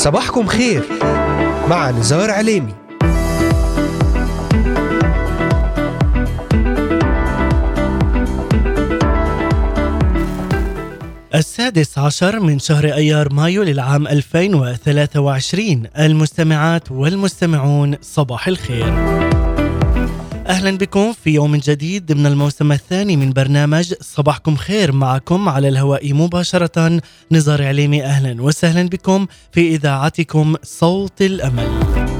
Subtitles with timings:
[0.00, 0.82] صباحكم خير
[1.68, 2.74] مع نزار عليمي.
[11.34, 19.29] السادس عشر من شهر أيار مايو للعام 2023 المستمعات والمستمعون صباح الخير.
[20.50, 26.12] أهلا بكم في يوم جديد ضمن الموسم الثاني من برنامج صباحكم خير معكم على الهواء
[26.12, 27.00] مباشرة.
[27.32, 32.19] نزار عليمي أهلا وسهلا بكم في إذاعتكم صوت الأمل.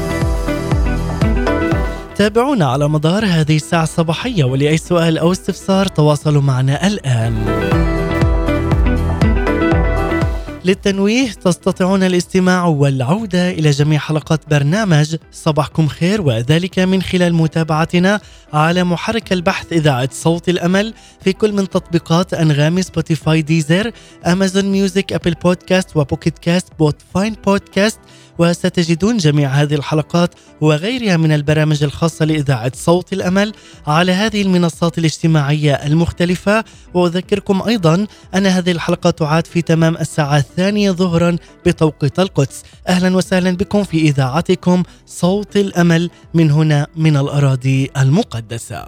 [2.21, 7.61] تابعونا على مدار هذه الساعة الصباحية ولأي سؤال أو استفسار تواصلوا معنا الآن.
[10.65, 18.19] للتنويه تستطيعون الاستماع والعودة إلى جميع حلقات برنامج صباحكم خير وذلك من خلال متابعتنا
[18.53, 23.91] على محرك البحث إذاعة صوت الأمل في كل من تطبيقات أنغامي Spotify Deezer
[24.27, 27.99] Amazon Music Apple Podcast و Pocket Casts Podbean بودكاست
[28.37, 33.53] وستجدون جميع هذه الحلقات وغيرها من البرامج الخاصة لإذاعة صوت الأمل
[33.87, 36.63] على هذه المنصات الاجتماعية المختلفة.
[36.93, 41.35] وأذكركم أيضا أن هذه الحلقة تعاد في تمام الساعة الثانية ظهرا
[41.65, 48.87] بتوقيت القدس أهلا وسهلا بكم في إذاعتكم صوت الأمل من هنا من الأراضي المقدسة.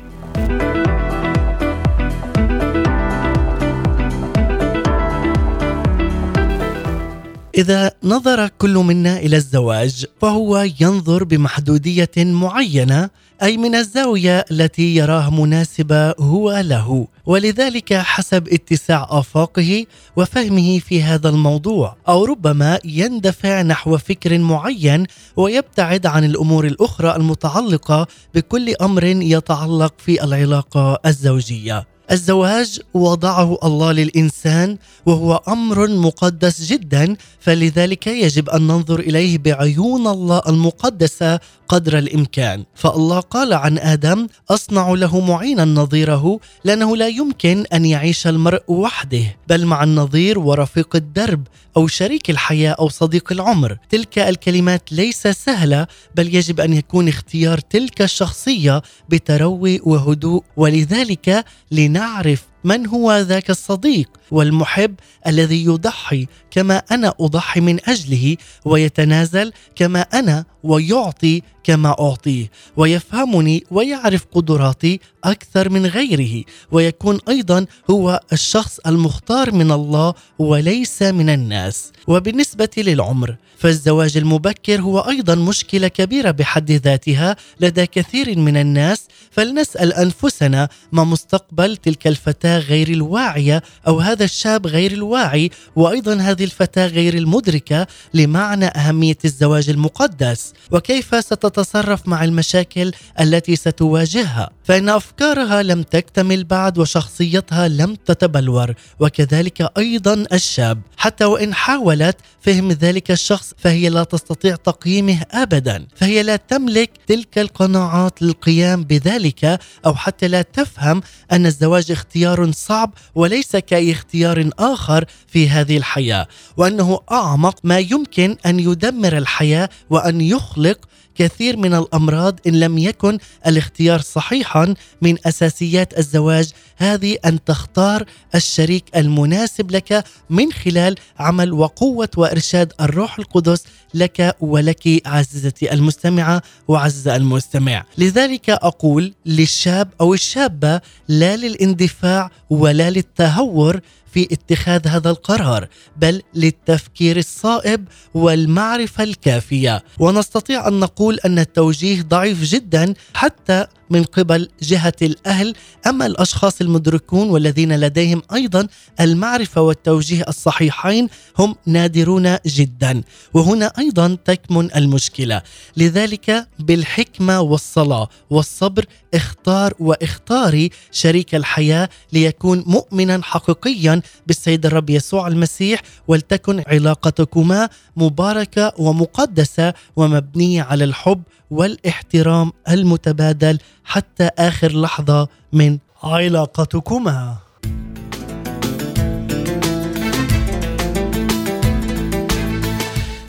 [7.58, 13.10] إذا نظر كل منا إلى الزواج فهو ينظر بمحدودية معينة
[13.44, 17.08] أي من الزاوية التي يراها مناسبة هو له.
[17.26, 25.06] ولذلك حسب اتساع آفاقه وفهمه في هذا الموضوع أو ربما يندفع نحو فكر معين
[25.36, 31.93] ويبتعد عن الأمور الأخرى المتعلقة بكل أمر يتعلق في العلاقة الزوجية.
[32.12, 40.42] الزواج وضعه الله للإنسان وهو أمر مقدس جدا فلذلك يجب أن ننظر إليه بعيون الله
[40.48, 42.64] المقدسة قدر الإمكان.
[42.76, 49.24] فالله قال عن آدم أصنع له معينا نظيره لأنه لا يمكن أن يعيش المرء وحده
[49.48, 51.48] بل مع النظير ورفيق الدرب
[51.78, 53.78] أو شريك الحياة أو صديق العمر.
[53.90, 61.46] تلك الكلمات ليس سهلة بل يجب أن يكون اختيار تلك الشخصية بتروي وهدوء ولذلك
[61.94, 64.96] لنعرف من هو ذاك الصديق والمحب
[65.28, 74.26] الذي يضحي كما أنا أضحي من أجله ويتنازل كما أنا ويعطي كما أعطيه ويفهمني ويعرف
[74.32, 81.92] قدراتي أكثر من غيره ويكون أيضا هو الشخص المختار من الله وليس من الناس.
[82.08, 89.94] وبالنسبة للعمر فالزواج المبكر هو أيضا مشكلة كبيرة بحد ذاتها لدى كثير من الناس فلنسأل
[89.94, 96.88] أنفسنا ما مستقبل تلك الفتاة غير الواعية أو هذا الشاب غير الواعي وأيضا هذه الفتاة
[96.88, 104.50] غير المدركة لمعنى أهمية الزواج المقدس وكيف ستتصرف مع المشاكل التي ستواجهها.
[104.64, 110.82] فإن أفكارها لم تكتمل بعد وشخصيتها لم تتبلور وكذلك أيضا الشاب.
[110.98, 115.88] حتى وإن حاولت فهم ذلك الشخص فهي لا تستطيع تقييمه ابدا.
[115.96, 121.02] فهي لا تملك تلك القناعات للقيام بذلك أو حتى لا تفهم
[121.32, 126.28] أن الزواج اختيار صعب وليس كاي اختيار آخر في هذه الحياة
[126.58, 130.78] وأنه أعمق ما يمكن أن يدمر الحياة وأن يخلق
[131.16, 133.18] كثير من الأمراض إن لم يكن
[133.48, 138.06] الاختيار صحيحا من أساسيات الزواج هذه أن تختار
[138.36, 143.64] الشريك المناسب لك من خلال عمل وقوة وإرشاد الروح القدس
[143.94, 147.86] لك ولك عزيزتي المستمعة وعز المستمع.
[147.98, 153.80] لذلك أقول للشاب أو الشابة لا للاندفاع ولا للتهور
[154.14, 155.68] في اتخاذ هذا القرار
[155.98, 159.84] بل للتفكير الصائب والمعرفة الكافية.
[160.00, 165.54] ونستطيع أن نقول أن التوجيه ضعيف جدا حتى من قبل جهة الأهل.
[165.88, 168.68] أما الأشخاص المدركون والذين لديهم أيضا
[169.00, 171.10] المعرفة والتوجيه الصحيحين
[171.40, 173.04] هم نادرون جدا
[173.34, 175.42] وهنا أيضا تكمن المشكلة.
[175.78, 185.82] لذلك بالحكمة والصلاة والصبر اختار واختاري شريك الحياة ليكون مؤمنا حقيقيا بالسيد الرب يسوع المسيح
[186.08, 197.36] ولتكن علاقتكما مباركة ومقدسة ومبنية على الحب والاحترام المتبادل حتى آخر لحظة من علاقتكما.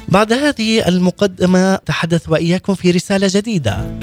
[0.09, 3.99] بعد هذه المقدمة تحدث وإياكم في رسالة جديدة.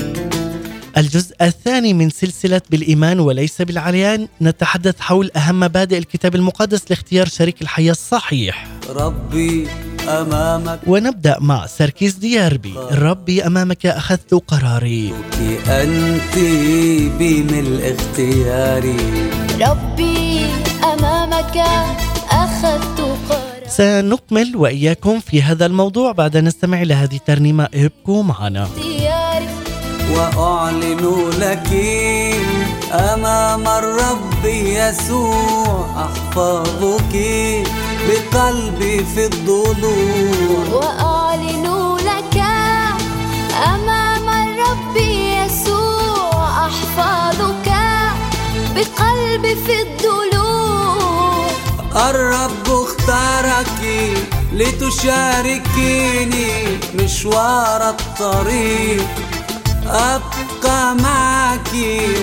[0.97, 4.27] الجزء الثاني من سلسلة بالإيمان وليس بالعريان.
[4.41, 8.67] نتحدث حول أهم مبادئ الكتاب المقدس لاختيار شريك الحياة الصحيح.
[8.89, 9.67] ربي
[10.09, 10.79] أمامك.
[10.87, 12.73] ونبدأ مع سركيز دياربي.
[12.91, 15.13] ربي أمامك أخذت قراري.
[15.67, 16.35] أنت
[17.19, 18.97] بملء اختياري
[19.61, 20.45] ربي
[20.93, 21.57] أمامك
[22.31, 27.67] أخذت قرار سنكمل وإياكم في هذا الموضوع بعد أن نستمع إلى هذه الترنيمة.
[27.73, 28.63] ابقوا معنا.
[28.63, 29.47] اختياري.
[30.15, 31.69] وأعلن لك
[32.91, 37.15] أمام الرب يسوع أحفظك.
[38.11, 40.65] بقلبي في الضلوع.
[40.73, 41.65] وأعلن
[41.95, 42.37] لك
[43.73, 47.69] أمام الرب يسوع أحفظك
[48.75, 51.47] بقلبي في الضلوع.
[51.95, 53.79] الرب اختارك
[54.53, 56.49] لتشاركيني
[56.95, 59.07] مشوار الطريق.
[59.85, 61.73] أبقى معك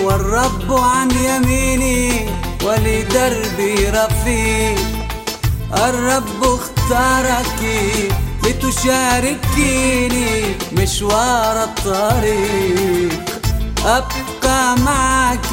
[0.03, 2.29] والرب عن يميني
[2.63, 4.98] ولدربي رفيق.
[5.73, 7.61] الرب اختارك
[8.43, 10.31] لتشاركيني
[10.71, 13.29] مشوار الطريق.
[13.85, 15.51] أبقى معك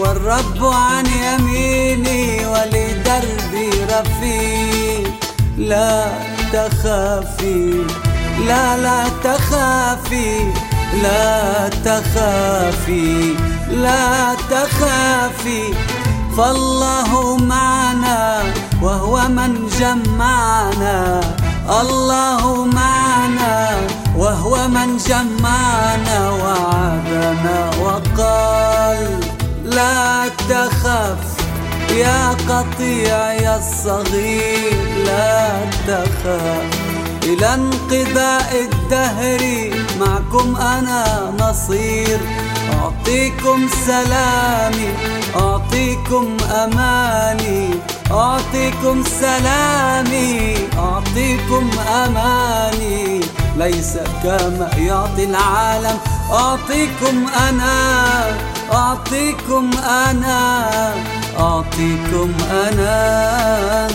[0.00, 5.12] والرب عن يميني ولدربي رفيق.
[5.58, 6.06] لا
[6.52, 7.84] تخافي
[8.46, 10.52] لا لا تخافي
[11.02, 13.34] لا تخافي
[13.70, 15.74] لا تخافي.
[16.36, 18.42] فالله معنا
[18.82, 21.20] وهو من جمعنا.
[21.80, 23.76] الله معنا
[24.16, 29.20] وهو من جمعنا وعدنا وقال
[29.64, 31.22] لا تخف
[31.90, 35.48] يا قطيعي الصغير لا
[35.86, 36.66] تخف.
[37.22, 39.42] إلى انقضاء الدهر
[40.00, 42.20] معكم أنا نصير.
[42.72, 44.88] أعطيكم سلامي
[45.36, 47.70] أعطيكم أماني
[48.10, 53.20] أعطيكم سلامي أعطيكم أماني.
[53.56, 55.98] ليس كما يعطي العالم
[56.32, 58.24] أعطيكم أنا
[58.72, 60.68] أعطيكم أنا
[61.38, 63.88] أعطيكم أنا.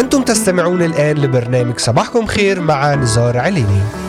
[0.00, 4.05] أنتم تستمعون الآن لبرنامج صباحكم خير مع نزار عليني.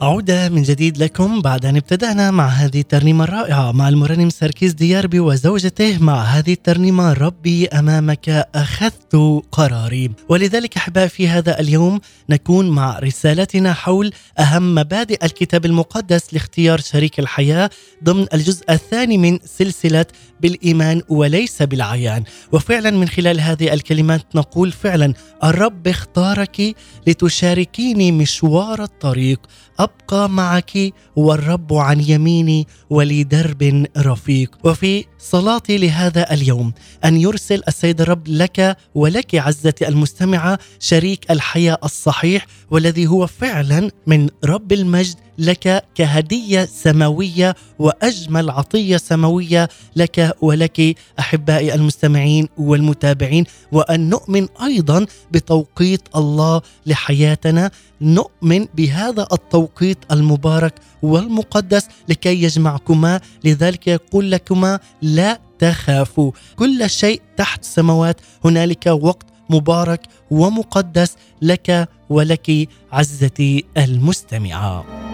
[0.00, 3.72] عودة من جديد لكم بعد أن ابتدأنا مع هذه الترنيمة الرائعة.
[3.72, 10.10] مع المرنم سركيز دياربي وزوجته مع هذه الترنيمة ربي أمامك أخذت قراري.
[10.28, 17.18] ولذلك أحبائي في هذا اليوم نكون مع رسالتنا حول أهم مبادئ الكتاب المقدس لاختيار شريك
[17.18, 17.70] الحياة
[18.04, 20.06] ضمن الجزء الثاني من سلسلة
[20.40, 22.24] بالإيمان وليس بالعيان.
[22.52, 29.40] وفعلا من خلال هذه الكلمات نقول فعلا الرب اختارك لتشاركيني مشوار الطريق.
[29.86, 30.72] أبقى معك
[31.16, 34.58] والرب عن يميني ولي درب رفيق.
[34.64, 36.72] وفي صلاتي لهذا اليوم
[37.04, 44.28] أن يرسل السيد الرب لك ولك عزتي المستمعة شريك الحياة الصحيح والذي هو فعلا من
[44.44, 53.44] رب المجد لك كهدية سماوية وأجمل عطية سماوية لك ولك أحبائي المستمعين والمتابعين.
[53.72, 57.70] وأن نؤمن أيضا بتوقيت الله لحياتنا.
[58.00, 63.20] نؤمن بهذا التوقيت المبارك والمقدس لكي يجمعكما.
[63.44, 66.32] لذلك يقول لكما لا تخافوا.
[66.56, 68.20] كل شيء تحت السماوات.
[68.44, 70.00] هنالك وقت مبارك
[70.30, 75.05] ومقدس لك ولك عزتي المستمعة.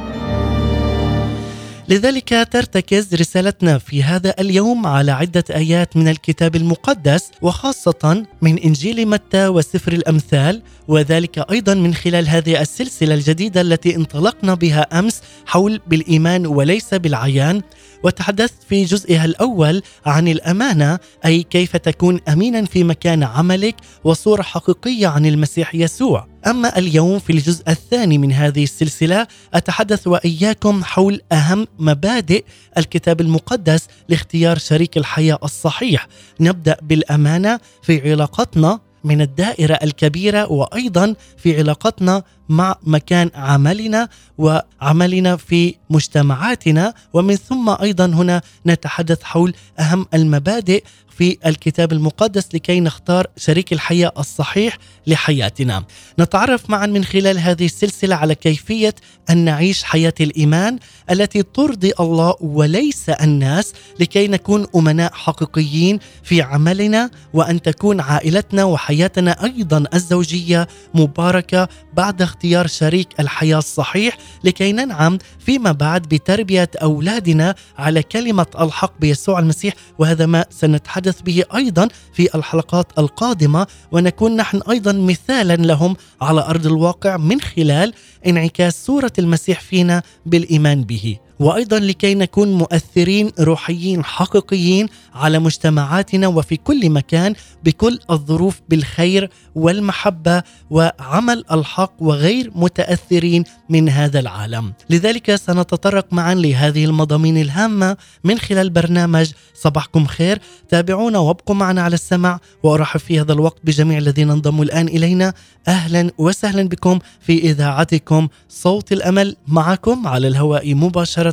[1.92, 9.08] لذلك ترتكز رسالتنا في هذا اليوم على عدة آيات من الكتاب المقدس وخاصة من إنجيل
[9.08, 15.80] متى وسفر الأمثال وذلك أيضا من خلال هذه السلسلة الجديدة التي انطلقنا بها أمس حول
[15.86, 17.62] بالإيمان وليس بالعيان.
[18.02, 25.06] وتحدثت في جزئها الأول عن الأمانة أي كيف تكون امينا في مكان عملك وصورة حقيقية
[25.06, 26.26] عن المسيح يسوع.
[26.46, 32.44] أما اليوم في الجزء الثاني من هذه السلسلة أتحدث وإياكم حول أهم مبادئ
[32.78, 36.06] الكتاب المقدس لاختيار شريك الحياة الصحيح.
[36.40, 44.08] نبدأ بالأمانة في علاقتنا من الدائرة الكبيرة وأيضا في علاقتنا مع مكان عملنا
[44.38, 50.84] وعملنا في مجتمعاتنا ومن ثم أيضا هنا نتحدث حول أهم المبادئ
[51.18, 55.84] في الكتاب المقدس لكي نختار شريك الحياة الصحيح لحياتنا.
[56.20, 58.94] نتعرف معا من خلال هذه السلسلة على كيفية
[59.30, 60.78] أن نعيش حياة الإيمان
[61.10, 69.44] التي ترضي الله وليس الناس لكي نكون أمناء حقيقيين في عملنا وأن تكون عائلتنا وحياتنا
[69.44, 78.02] أيضا الزوجية مباركة بعد اختيار شريك الحياة الصحيح لكي ننعم فيما بعد بتربية أولادنا على
[78.02, 83.66] كلمة الحق بيسوع المسيح وهذا ما سنتحدث به أيضا في الحلقات القادمة.
[83.92, 87.94] ونكون نحن أيضا مثالا لهم على أرض الواقع من خلال
[88.26, 91.18] انعكاس صورة المسيح فينا بالإيمان به.
[91.42, 97.34] وأيضا لكي نكون مؤثرين روحيين حقيقيين على مجتمعاتنا وفي كل مكان
[97.64, 104.72] بكل الظروف بالخير والمحبة وعمل الحق وغير متأثرين من هذا العالم.
[104.90, 111.94] لذلك سنتطرق معا لهذه المضامين الهامة من خلال برنامج صباحكم خير، تابعونا وابقوا معنا على
[111.94, 115.34] السمع وأرحب في هذا الوقت بجميع الذين انضموا الآن إلينا،
[115.68, 119.36] أهلا وسهلا بكم في إذاعتكم صوت الأمل.
[119.48, 121.31] معكم على الهواء مباشرة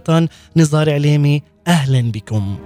[0.56, 2.58] نزار عليمي أهلا بكم.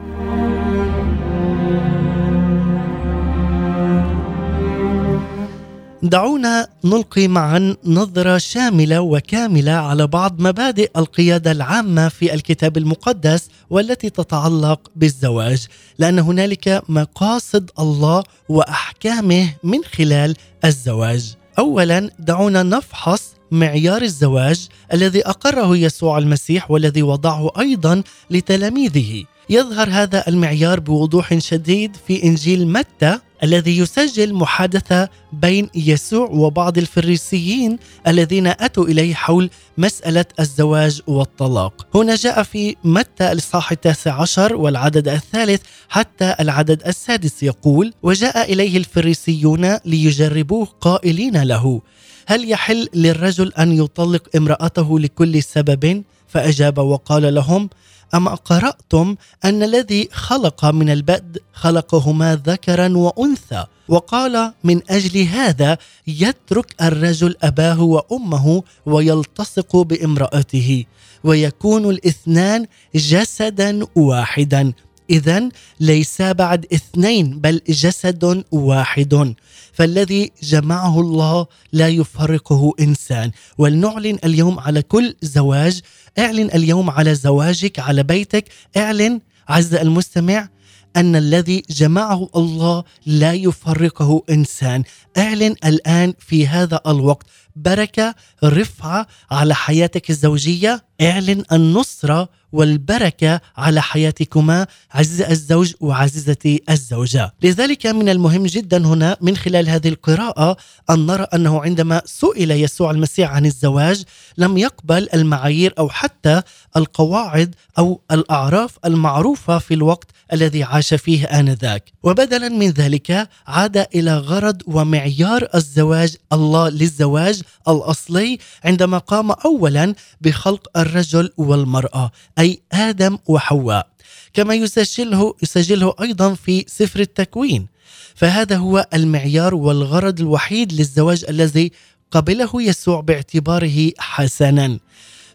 [6.03, 14.09] دعونا نلقي معا نظرة شاملة وكاملة على بعض مبادئ القيادة العامة في الكتاب المقدس والتي
[14.09, 15.67] تتعلق بالزواج،
[15.99, 20.35] لأن هنالك مقاصد الله وأحكامه من خلال
[20.65, 21.35] الزواج.
[21.59, 29.24] أولا دعونا نفحص معيار الزواج الذي أقره يسوع المسيح والذي وضعه أيضا لتلاميذه.
[29.50, 37.79] يظهر هذا المعيار بوضوح شديد في إنجيل متى الذي يسجل محادثة بين يسوع وبعض الفريسيين
[38.07, 41.88] الذين أتوا إليه حول مسألة الزواج والطلاق.
[41.95, 48.77] هنا جاء في متى الإصحاح التاسع عشر والعدد الثالث حتى العدد السادس يقول: وجاء إليه
[48.77, 51.81] الفريسيون ليجربوه قائلين له:
[52.25, 57.70] هل يحل للرجل أن يطلق امرأته لكل سبب؟ فأجاب وقال لهم:
[58.13, 59.15] أما قرأتم
[59.46, 65.77] أن الذي خلق من البدء خلقهما ذكرا وأنثى وقال من أجل هذا
[66.08, 70.86] يترك الرجل أباه وأمه ويلتصق بامرأته
[71.24, 72.65] ويكون الاثنان
[72.96, 74.74] جسدا واحدا
[75.10, 79.36] إذا ليس بعد اثنين بل جسد واحد.
[79.74, 83.31] فالذي جمعه الله لا يفرقه إنسان.
[83.57, 85.81] ولنعلن اليوم على كل زواج.
[86.19, 88.45] اعلن اليوم على زواجك على بيتك.
[88.77, 90.50] اعلن عز المستمع
[90.95, 94.83] أن الذي جمعه الله لا يفرقه إنسان.
[95.17, 100.83] اعلن الآن في هذا الوقت بركة رفعة على حياتك الزوجية.
[101.01, 107.33] اعلن النصره والبركة على حياتكما عزيز الزوج وعزيزتي الزوجة.
[107.43, 110.57] لذلك من المهم جدا هنا من خلال هذه القراءة
[110.89, 114.03] أن نرى أنه عندما سئل يسوع المسيح عن الزواج
[114.38, 116.41] لم يقبل المعايير أو حتى
[116.77, 121.91] القواعد أو الأعراف المعروفة في الوقت الذي عاش فيه آنذاك.
[122.03, 130.77] وبدلا من ذلك عاد إلى غرض ومعيار الزواج الله للزواج الأصلي عندما قام اولا بخلق
[130.77, 133.87] الرجل والمرأة أي آدم وحواء.
[134.33, 137.67] كما يسجله يسجله أيضا في سفر التكوين.
[138.15, 141.71] فهذا هو المعيار والغرض الوحيد للزواج الذي
[142.11, 144.79] قبله يسوع باعتباره حسنا.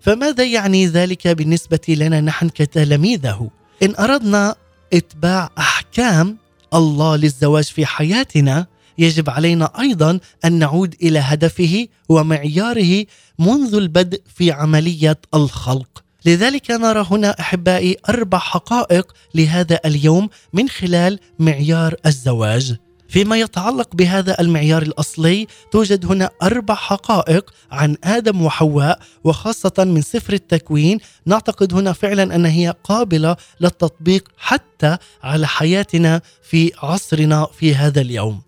[0.01, 3.51] فماذا يعني ذلك بالنسبة لنا نحن كتلاميذه؟
[3.83, 4.55] إن أردنا
[4.93, 6.37] اتباع أحكام
[6.75, 8.67] الله للزواج في حياتنا
[8.99, 13.05] يجب علينا أيضا أن نعود إلى هدفه ومعياره
[13.39, 16.05] منذ البدء في عملية الخلق.
[16.25, 22.77] لذلك نرى هنا أحبائي أربع حقائق لهذا اليوم من خلال معيار الزواج.
[23.09, 30.33] فيما يتعلق بهذا المعيار الأصلي توجد هنا أربع حقائق عن آدم وحواء وخاصة من سفر
[30.33, 38.01] التكوين نعتقد هنا فعلا أن هي قابلة للتطبيق حتى على حياتنا في عصرنا في هذا
[38.01, 38.43] اليوم.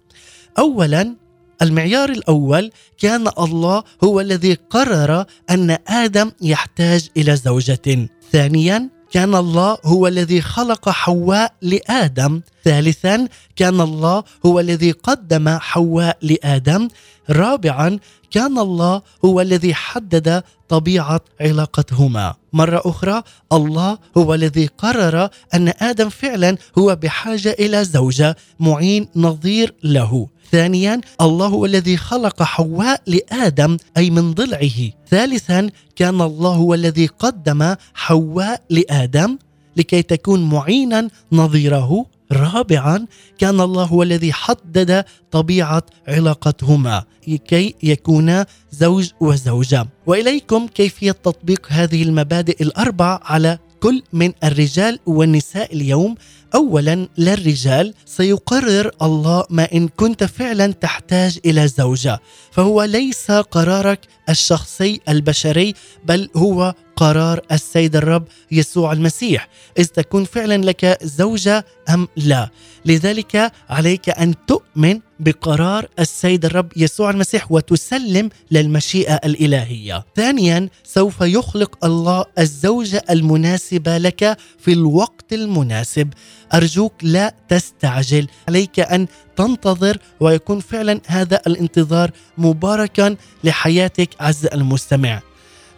[0.59, 1.17] اولا
[1.63, 8.09] المعيار الأول كان الله هو الذي قرر أن آدم يحتاج إلى زوجة.
[8.33, 12.41] ثانيا كان الله هو الذي خلق حواء لآدم.
[12.65, 16.89] ثالثا كان الله هو الذي قدم حواء لآدم.
[17.31, 17.99] رابعا
[18.31, 22.35] كان الله هو الذي حدد طبيعة علاقتهما.
[22.53, 23.23] مرة أخرى
[23.53, 30.29] الله هو الذي قرر أن آدم فعلا هو بحاجة إلى زوجة معين نظير له.
[30.53, 34.91] ثانيا الله هو الذي خلق حواء لآدم أي من ضلعه.
[35.11, 39.39] ثالثا كان الله هو الذي قدم حواء لآدم
[39.77, 42.07] لكي تكون معينا نظيره.
[42.33, 43.07] رابعا
[43.39, 49.87] كان الله هو الذي حدد طبيعة علاقتهما لكي يكونا زوج وزوجة.
[50.07, 56.15] وإليكم كيفية تطبيق هذه المبادئ الأربع على كل من الرجال والنساء اليوم.
[56.55, 62.21] اولا للرجال سيقرر الله ما إن كنت فعلا تحتاج إلى زوجة
[62.53, 70.57] فهو ليس قرارك الشخصي البشري بل هو قرار السيد الرب يسوع المسيح إذ تكون فعلا
[70.59, 72.49] لك زوجة أم لا
[72.85, 80.05] لذلك عليك أن تؤمن بقرار السيد الرب يسوع المسيح وتسلم للمشيئة الإلهية.
[80.17, 86.09] ثانيا سوف يخلق الله الزوجة المناسبة لك في الوقت المناسب.
[86.55, 95.21] أرجوك لا تستعجل، عليك أن تنتظر ويكون فعلا هذا الانتظار مباركا لحياتك عز المستمع.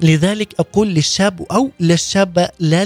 [0.00, 2.84] لذلك أقول للشاب أو للشابة لا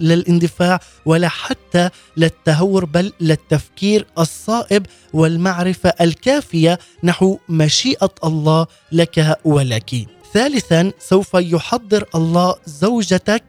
[0.00, 9.90] للإندفاع ولا حتى للتهور بل للتفكير الصائب والمعرفة الكافية نحو مشيئة الله لك ولك.
[10.34, 13.44] ثالثا سوف يحضر الله زوجتك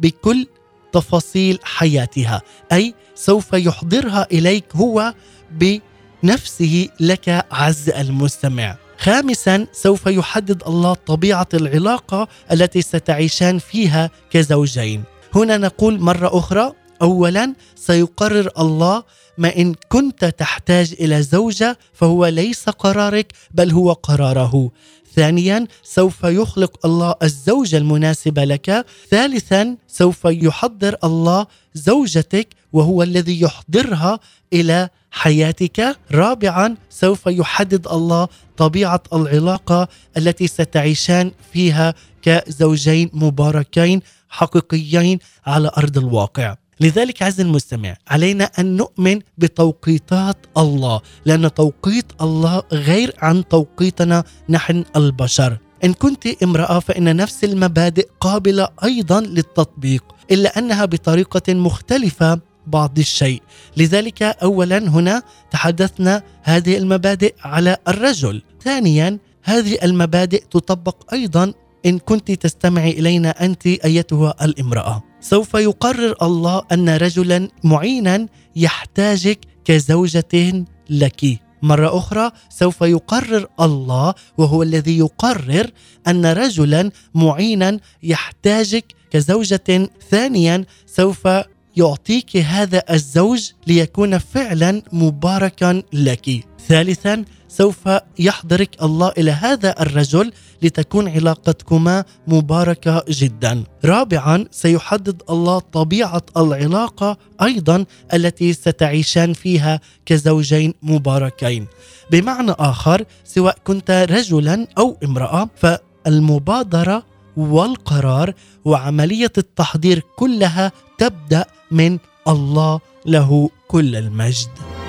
[0.00, 0.46] بكل
[0.92, 5.14] تفاصيل حياتها، أي سوف يحضرها إليك هو
[5.50, 8.76] بنفسه لك عز المستمع.
[8.98, 15.02] خامسا سوف يحدد الله طبيعة العلاقة التي ستعيشان فيها كزوجين
[15.34, 16.72] هنا نقول مرة أخرى
[17.02, 19.02] اولا سيقرر الله
[19.38, 24.70] ما إن كنت تحتاج إلى زوجة فهو ليس قرارك بل هو قراره
[25.14, 28.86] ثانيا سوف يخلق الله الزوجة المناسبة لك.
[29.10, 34.20] ثالثا سوف يحضر الله زوجتك وهو الذي يحضرها
[34.52, 35.96] إلى حياتك.
[36.12, 46.56] رابعا سوف يحدد الله طبيعة العلاقة التي ستعيشان فيها كزوجين مباركين حقيقيين على أرض الواقع.
[46.80, 54.84] لذلك عز المستمع علينا أن نؤمن بتوقيتات الله لأن توقيت الله غير عن توقيتنا نحن
[54.96, 55.58] البشر.
[55.84, 63.42] إن كنت امرأة فإن نفس المبادئ قابلة أيضا للتطبيق إلا أنها بطريقة مختلفة بعض الشيء.
[63.76, 68.42] لذلك اولا هنا تحدثنا هذه المبادئ على الرجل.
[68.64, 71.52] ثانيا هذه المبادئ تطبق أيضا
[71.86, 75.09] إن كنت تستمعي إلينا أنت أيتها الامرأة.
[75.20, 81.40] سوف يقرر الله أن رجلا معينا يحتاجك كزوجه لك.
[81.62, 85.70] مرة أخرى سوف يقرر الله وهو الذي يقرر
[86.08, 91.28] أن رجلا معينا يحتاجك كزوجة ثانيا سوف
[91.76, 96.44] يعطيك هذا الزوج ليكون فعلا مباركا لك.
[96.68, 103.64] ثالثا سوف يحضرك الله إلى هذا الرجل لتكون علاقتكما مباركة جدا.
[103.84, 111.66] رابعا سيحدد الله طبيعة العلاقة أيضا التي ستعيشان فيها كزوجين مباركين.
[112.10, 117.02] بمعنى آخر سواء كنت رجلا أو امرأة فالمبادرة
[117.36, 124.79] والقرار وعملية التحضير كلها تبدأ من الله له كل المجد.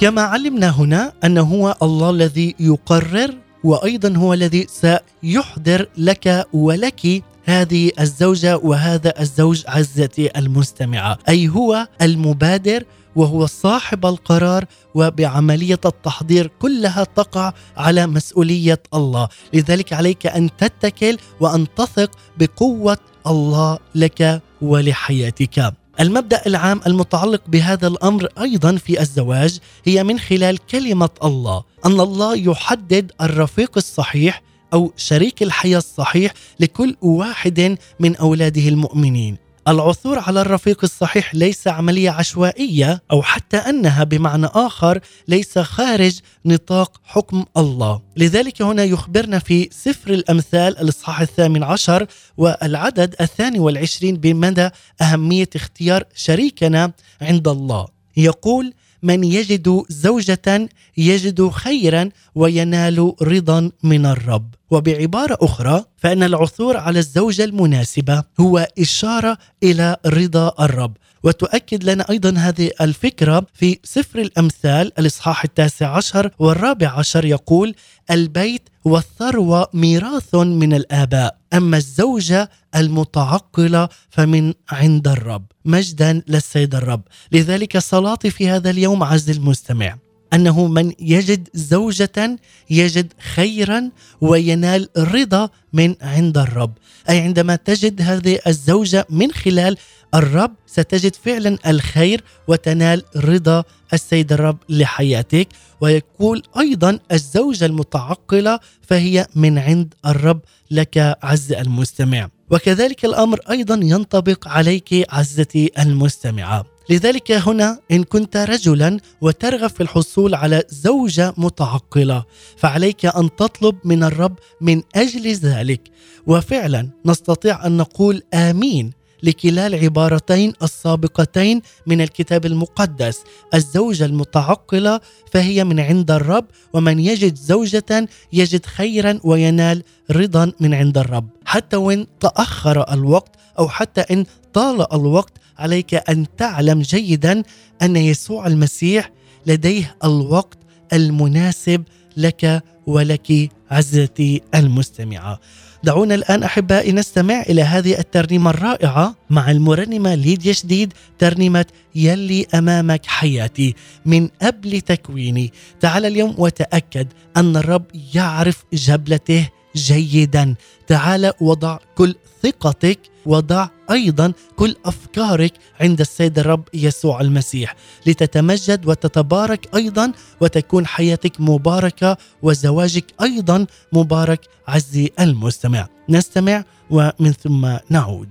[0.00, 7.90] كما علمنا هنا أنه هو الله الذي يقرر وأيضا هو الذي سيحضر لك ولك هذه
[8.00, 12.84] الزوجة وهذا الزوج عزتي المستمعة أي هو المبادر
[13.16, 21.66] وهو صاحب القرار وبعملية التحضير كلها تقع على مسؤولية الله، لذلك عليك أن تتكل وأن
[21.76, 25.72] تثق بقوة الله لك ولحياتك.
[26.00, 32.36] المبدأ العام المتعلق بهذا الأمر أيضا في الزواج هي من خلال كلمة الله أن الله
[32.36, 39.45] يحدد الرفيق الصحيح أو شريك الحياة الصحيح لكل واحد من أولاده المؤمنين.
[39.68, 47.00] العثور على الرفيق الصحيح ليس عملية عشوائية أو حتى أنها بمعنى آخر ليس خارج نطاق
[47.04, 48.00] حكم الله.
[48.16, 56.04] لذلك هنا يخبرنا في سفر الأمثال الإصحاح الثامن عشر والعدد الثاني والعشرين بمدى أهمية اختيار
[56.14, 57.86] شريكنا عند الله.
[58.16, 64.54] يقول من يجد زوجة يجد خيرا وينال رضا من الرب.
[64.70, 70.96] وبعبارة أخرى فإن العثور على الزوجة المناسبة هو إشارة إلى رضا الرب.
[71.26, 77.74] وتؤكد لنا أيضا هذه الفكرة في سفر الأمثال الإصحاح التاسع عشر والرابع عشر يقول
[78.10, 87.02] البيت والثروة ميراث من الآباء أما الزوجة المتعقلة فمن عند الرب مجدا للسيد الرب.
[87.32, 89.96] لذلك صلاتي في هذا اليوم عز المستمع.
[90.32, 92.38] أنه من يجد زوجة
[92.70, 96.72] يجد خيرا وينال رضا من عند الرب.
[97.10, 99.76] أي عندما تجد هذه الزوجة من خلال
[100.14, 105.48] الرب ستجد فعلا الخير وتنال رضا السيد الرب لحياتك.
[105.80, 112.28] ويقول أيضا الزوجة المتعقلة فهي من عند الرب لك عز المستمع.
[112.50, 116.75] وكذلك الأمر أيضا ينطبق عليك عزتي المستمعة.
[116.90, 122.24] لذلك هنا إن كنت رجلا وترغب في الحصول على زوجة متعقلة
[122.56, 125.80] فعليك أن تطلب من الرب من أجل ذلك.
[126.26, 133.18] وفعلا نستطيع أن نقول آمين لكلا العبارتين السابقتين من الكتاب المقدس.
[133.54, 135.00] الزوجة المتعقلة
[135.32, 141.28] فهي من عند الرب ومن يجد زوجة يجد خيرا وينال رضا من عند الرب.
[141.44, 147.42] حتى وإن تأخر الوقت أو حتى إن طال الوقت عليك أن تعلم جيدا
[147.82, 149.10] أن يسوع المسيح
[149.46, 150.58] لديه الوقت
[150.92, 151.82] المناسب
[152.16, 155.40] لك ولك عزتي المستمعة.
[155.84, 163.06] دعونا الآن أحبائي نستمع إلى هذه الترنيمة الرائعة مع المرنمة ليديا شديد ترنيمة يلي أمامك
[163.06, 163.74] حياتي
[164.06, 165.52] من قبل تكويني.
[165.80, 170.54] تعال اليوم وتأكد أن الرب يعرف جبلته جيدا.
[170.86, 172.14] تعال وضع كل
[172.46, 177.76] ثقتك وضع أيضا كل أفكارك عند السيد الرب يسوع المسيح.
[178.06, 185.88] لتتمجد وتتبارك أيضا وتكون حياتك مباركة وزواجك أيضا مبارك عزي المستمع.
[186.08, 188.28] نستمع ومن ثم نعود.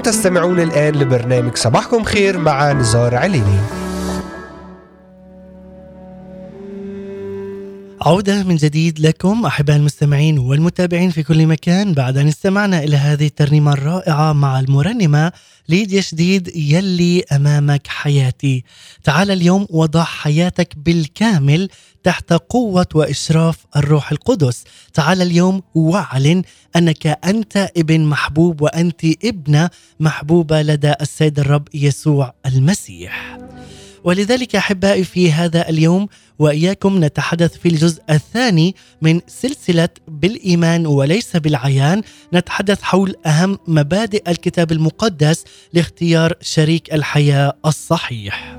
[0.00, 3.85] تستمعون الآن لبرنامج صباحكم خير مع نزار عليني.
[8.06, 13.26] عودة من جديد لكم أحباء المستمعين والمتابعين في كل مكان بعد أن استمعنا إلى هذه
[13.26, 15.32] الترنيمة الرائعة مع المرنمة
[15.68, 18.64] ليديا شديد يلي أمامك حياتي.
[19.04, 21.68] تعال اليوم وضع حياتك بالكامل
[22.02, 24.64] تحت قوة وإشراف الروح القدس.
[24.94, 26.42] تعال اليوم واعلن
[26.76, 33.38] أنك أنت ابن محبوب وأنت ابنة محبوبة لدى السيد الرب يسوع المسيح.
[34.04, 36.08] ولذلك أحبائي في هذا اليوم
[36.38, 42.02] وإياكم نتحدث في الجزء الثاني من سلسلة بالإيمان وليس بالعيان
[42.34, 48.58] نتحدث حول أهم مبادئ الكتاب المقدس لاختيار شريك الحياة الصحيح.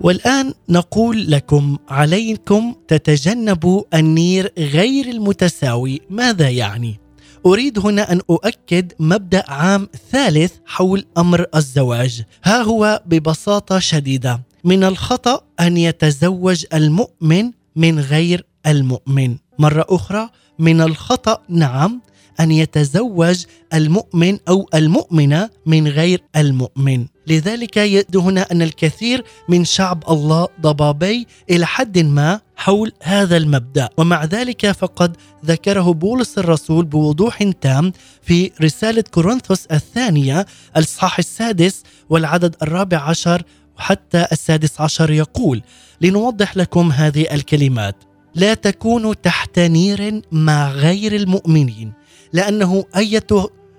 [0.00, 7.00] والآن نقول لكم عليكم تتجنبوا النير غير المتساوي، ماذا يعني؟
[7.46, 14.84] أريد هنا أن أؤكد مبدأ عام ثالث حول أمر الزواج ها هو ببساطة شديدة من
[14.84, 19.36] الخطأ أن يتزوج المؤمن من غير المؤمن.
[19.58, 22.00] مرة أخرى من الخطأ نعم
[22.40, 23.44] أن يتزوج
[23.74, 27.06] المؤمن أو المؤمنة من غير المؤمن.
[27.26, 33.88] لذلك يبدو هنا أن الكثير من شعب الله ضبابي إلى حد ما حول هذا المبدأ.
[33.96, 37.92] ومع ذلك فقد ذكره بولس الرسول بوضوح تام
[38.22, 40.46] في رسالة كورنثوس الثانية
[40.76, 43.42] الإصحاح السادس والعدد الرابع عشر
[43.80, 45.62] وحتى السادس عشر يقول
[46.00, 47.96] لنوضح لكم هذه الكلمات.
[48.34, 51.92] لا تكونوا تحت نير مع غير المؤمنين
[52.32, 53.26] لأنه أية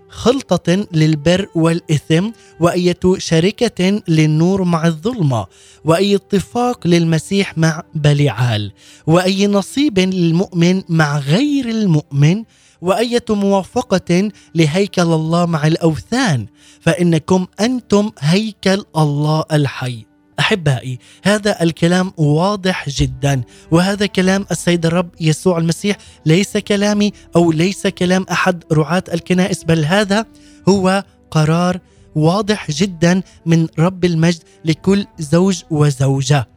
[0.09, 5.45] خلطة للبر والإثم وأية شركة للنور مع الظلمة
[5.85, 8.71] وأي اتفاق للمسيح مع بليعال
[9.07, 12.43] وأي نصيب للمؤمن مع غير المؤمن
[12.81, 16.45] وأية موافقة لهيكل الله مع الأوثان
[16.81, 20.05] فإنكم أنتم هيكل الله الحي.
[20.39, 23.41] أحبائي هذا الكلام واضح جدا
[23.71, 29.85] وهذا كلام السيد الرب يسوع المسيح ليس كلامي أو ليس كلام أحد رعاة الكنائس بل
[29.85, 30.25] هذا
[30.69, 31.79] هو قرار
[32.15, 36.47] واضح جدا من رب المجد لكل زوج وزوجة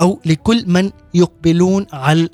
[0.00, 1.86] أو لكل من يقبلون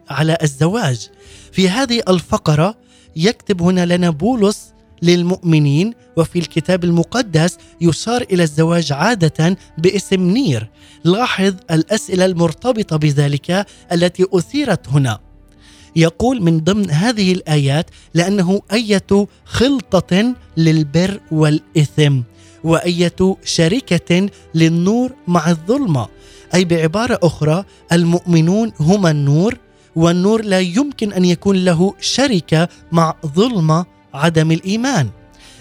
[0.08, 1.08] على الزواج.
[1.52, 2.74] في هذه الفقرة
[3.16, 10.70] يكتب هنا لنا بولس للمؤمنين وفي الكتاب المقدس يشار إلى الزواج عادة باسم نير.
[11.04, 15.18] لاحظ الأسئلة المرتبطة بذلك التي أثيرت هنا.
[15.96, 22.20] يقول من ضمن هذه الآيات لأنه أية خلطة للبر والإثم
[22.64, 26.08] وأية شركة للنور مع الظلمة.
[26.54, 29.58] أي بعبارة أخرى المؤمنون هم النور
[29.96, 35.10] والنور لا يمكن أن يكون له شركة مع ظلمه عدم الإيمان.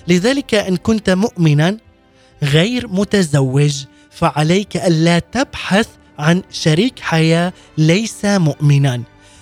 [0.08, 1.78] لذلك إن كنت مؤمنا
[2.44, 5.88] غير متزوج فعليك ألا تبحث
[6.20, 9.02] عن شريك حياة ليس مؤمنا.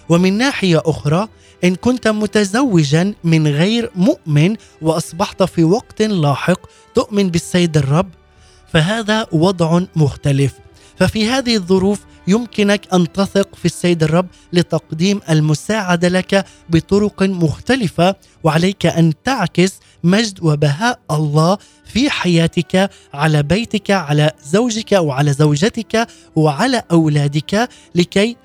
[0.09, 1.27] ومن ناحية أخرى
[1.63, 6.59] إن كنت متزوجا من غير مؤمن وأصبحت في وقت لاحق
[6.95, 8.09] تؤمن بالسيد الرب
[8.73, 10.53] فهذا وضع مختلف.
[11.03, 18.85] ففي هذه الظروف يمكنك أن تثق في السيد الرب لتقديم المساعدة لك بطرق مختلفة وعليك
[18.85, 27.69] أن تعكس مجد وبهاء الله في حياتك على بيتك على زوجك وعلى زوجتك وعلى أولادك
[27.95, 28.37] لكي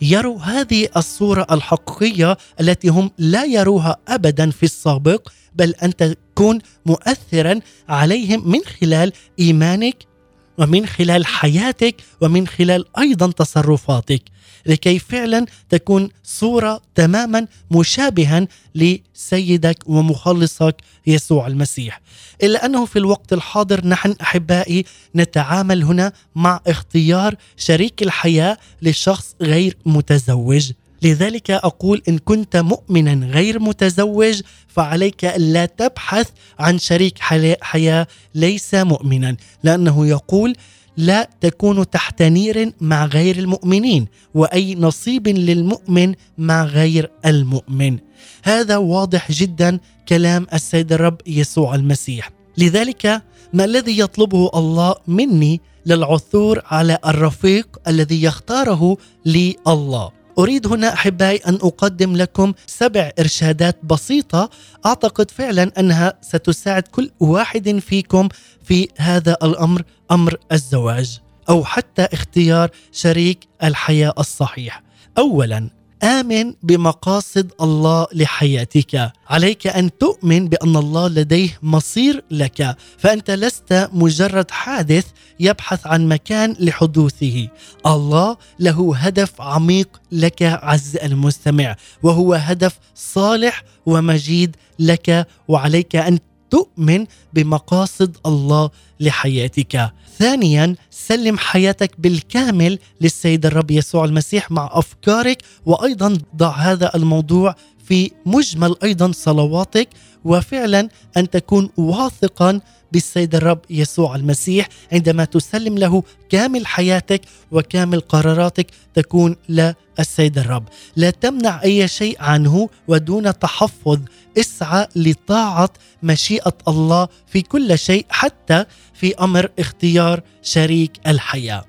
[0.00, 7.60] يروا هذه الصورة الحقيقية التي هم لا يروها ابدا في السابق بل أن تكون مؤثرا
[7.88, 10.11] عليهم من خلال إيمانك
[10.58, 14.22] ومن خلال حياتك ومن خلال أيضا تصرفاتك.
[14.66, 22.00] لكي فعلا تكون صورة تماما مشابها لسيدك ومخلصك يسوع المسيح.
[22.42, 24.84] إلا أنه في الوقت الحاضر نحن أحبائي
[25.16, 30.72] نتعامل هنا مع اختيار شريك الحياة لشخص غير متزوج.
[31.02, 37.18] لذلك أقول إن كنت مؤمنا غير متزوج فعليك الا تبحث عن شريك
[37.60, 40.56] حياة ليس مؤمنا لأنه يقول
[40.96, 47.98] لا تكون تحت نير مع غير المؤمنين وأي نصيب للمؤمن مع غير المؤمن.
[48.42, 52.30] هذا واضح جدا كلام السيد الرب يسوع المسيح.
[52.58, 60.92] لذلك ما الذي يطلبه الله مني للعثور على الرفيق الذي يختاره لي الله؟ أريد هنا
[60.92, 64.50] أحبائي أن أقدم لكم سبع إرشادات بسيطة
[64.86, 68.28] أعتقد فعلا أنها ستساعد كل واحد فيكم
[68.62, 74.82] في هذا الأمر أمر الزواج أو حتى اختيار شريك الحياة الصحيح.
[75.18, 75.70] أولا
[76.02, 79.12] آمن بمقاصد الله لحياتك.
[79.28, 82.76] عليك أن تؤمن بأن الله لديه مصير لك.
[82.98, 85.06] فأنت لست مجرد حادث
[85.40, 87.48] يبحث عن مكان لحدوثه.
[87.86, 95.26] الله له هدف عميق لك عز المستمع وهو هدف صالح ومجيد لك.
[95.48, 96.18] وعليك أن
[96.50, 99.92] تؤمن بمقاصد الله لحياتك.
[100.22, 107.54] ثانيا سلم حياتك بالكامل للسيد الرب يسوع المسيح مع أفكارك وأيضا ضع هذا الموضوع
[107.84, 109.88] في مجمل أيضا صلواتك.
[110.24, 112.60] وفعلا أن تكون واثقا
[112.92, 120.64] بالسيد الرب يسوع المسيح عندما تسلم له كامل حياتك وكامل قراراتك تكون للسيد الرب.
[120.96, 123.98] لا تمنع أي شيء عنه ودون تحفظ.
[124.38, 125.70] اسعى لطاعة
[126.02, 131.64] مشيئة الله في كل شيء حتى في أمر اختيار شريك الحياة.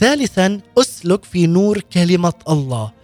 [0.00, 2.97] ثالثا أسلك في نور كلمة الله.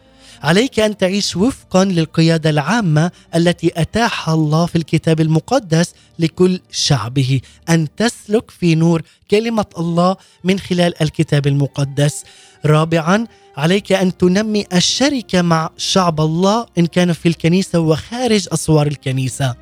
[0.45, 7.41] عليك أن تعيش وفقا للقيادة العامة التي أتاحها الله في الكتاب المقدس لكل شعبه.
[7.69, 12.25] أن تسلك في نور كلمة الله من خلال الكتاب المقدس.
[12.67, 13.27] رابعا
[13.57, 19.55] عليك أن تنمي الشركة مع شعب الله إن كان في الكنيسة وخارج أسوار الكنيسة.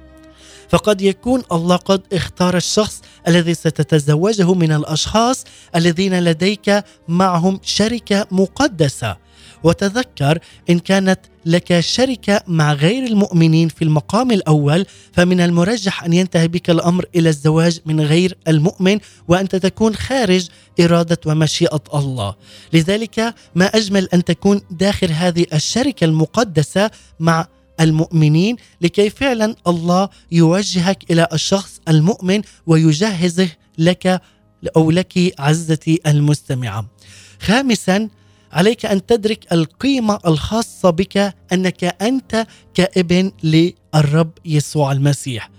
[0.68, 5.44] فقد يكون الله قد اختار الشخص الذي ستتزوجه من الأشخاص
[5.76, 9.16] الذين لديك معهم شركة مقدسة.
[9.64, 10.38] وتذكر
[10.70, 16.70] إن كانت لك شركة مع غير المؤمنين في المقام الأول فمن المرجح أن ينتهي بك
[16.70, 18.98] الأمر إلى الزواج من غير المؤمن
[19.28, 20.46] وانت تكون خارج
[20.80, 22.34] إرادة ومشيئة الله
[22.72, 27.46] لذلك ما أجمل أن تكون داخل هذه الشركة المقدسة مع
[27.80, 33.48] المؤمنين لكي فعلا الله يوجهك إلى الشخص المؤمن ويجهزه
[33.78, 34.22] لك
[34.76, 36.86] أو لك عزتي المستمعة.
[37.40, 38.08] خامسا
[38.52, 45.50] عليك أن تدرك القيمة الخاصة بك أنك أنت كابن للرب يسوع المسيح.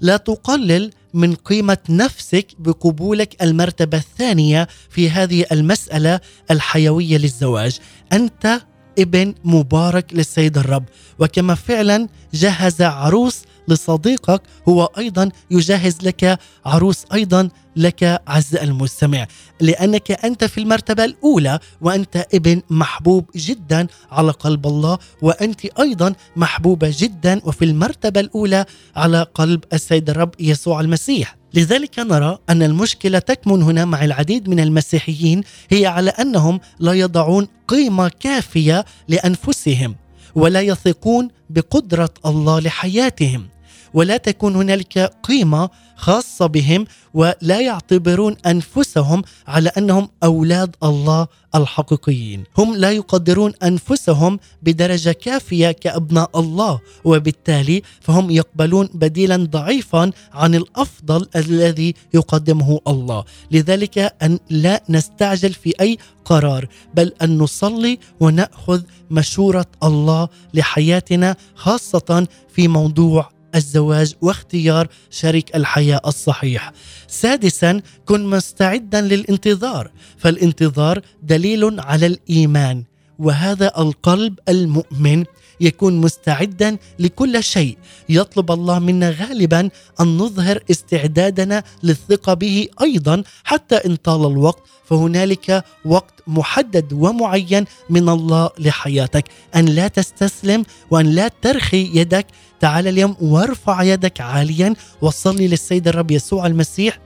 [0.00, 7.78] لا تقلل من قيمة نفسك بقبولك المرتبة الثانية في هذه المسألة الحيوية للزواج.
[8.12, 8.60] أنت
[8.98, 10.84] ابن مبارك للسيد الرب
[11.18, 19.26] وكما فعلا جهز عروس لصديقك هو أيضا يجهز لك عروس أيضا لك عز المستمع
[19.60, 26.94] لأنك أنت في المرتبة الأولى وأنت ابن محبوب جدا على قلب الله وأنت أيضا محبوبة
[26.98, 28.64] جدا وفي المرتبة الأولى
[28.96, 31.36] على قلب السيد الرب يسوع المسيح.
[31.54, 37.48] لذلك نرى أن المشكلة تكمن هنا مع العديد من المسيحيين هي على أنهم لا يضعون
[37.68, 39.96] قيمة كافية لأنفسهم
[40.34, 43.51] ولا يثقون بقدرة الله لحياتهم.
[43.94, 52.44] ولا تكون هنالك قيمة خاصة بهم ولا يعتبرون أنفسهم على أنهم أولاد الله الحقيقيين.
[52.58, 61.28] هم لا يقدرون أنفسهم بدرجة كافية كأبناء الله وبالتالي فهم يقبلون بديلا ضعيفا عن الأفضل
[61.36, 63.24] الذي يقدمه الله.
[63.50, 72.26] لذلك أن لا نستعجل في أي قرار بل أن نصلي ونأخذ مشورة الله لحياتنا خاصة
[72.54, 76.72] في موضوع الزواج واختيار شريك الحياة الصحيح.
[77.08, 82.84] سادسا كن مستعدا للانتظار، فالانتظار دليل على الإيمان،
[83.18, 85.24] وهذا القلب المؤمن
[85.62, 87.78] يكون مستعدا لكل شيء.
[88.08, 89.70] يطلب الله منا غالبا
[90.00, 94.62] أن نظهر استعدادنا للثقة به أيضا حتى إن طال الوقت.
[94.84, 99.24] فهنالك وقت محدد ومعين من الله لحياتك.
[99.56, 102.26] أن لا تستسلم وأن لا ترخي يدك.
[102.60, 106.98] تعال اليوم وارفع يدك عاليا وصلي للسيد الرب يسوع المسيح.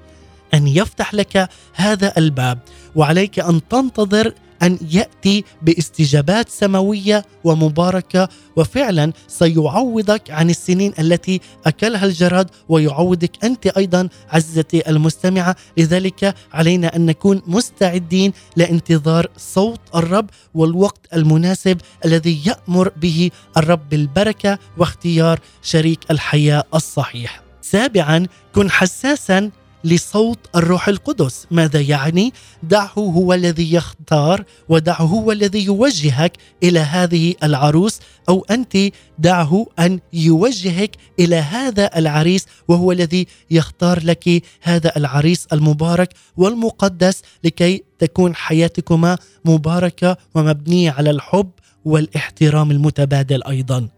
[0.55, 2.59] أن يفتح لك هذا الباب.
[2.95, 4.33] وعليك أن تنتظر
[4.63, 14.09] أن يأتي باستجابات سماوية ومباركة وفعلا سيعوضك عن السنين التي أكلها الجراد ويعوضك أنت أيضا
[14.29, 23.31] عزتي المستمعة لذلك علينا أن نكون مستعدين لانتظار صوت الرب والوقت المناسب الذي يأمر به
[23.57, 27.43] الرب بالبركة واختيار شريك الحياة الصحيح.
[27.63, 29.51] سابعا كن حساسا
[29.87, 31.47] لصوت الروح القدس.
[31.51, 32.33] ماذا يعني؟
[32.63, 36.33] دعه هو الذي يختار ودعه هو الذي يوجهك
[36.63, 38.79] إلى هذه العروس أو أنت
[39.19, 47.85] دعه أن يوجهك إلى هذا العريس وهو الذي يختار لك هذا العريس المبارك والمقدس لكي
[47.99, 51.51] تكون حياتكما مباركة ومبنية على الحب
[51.85, 53.89] والاحترام المتبادل أيضا.